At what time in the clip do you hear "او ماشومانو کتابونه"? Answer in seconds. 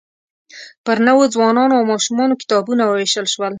1.79-2.83